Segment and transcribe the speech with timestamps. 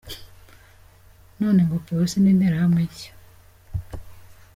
[1.39, 3.11] None ngo Polisi ni interahamwe nshya.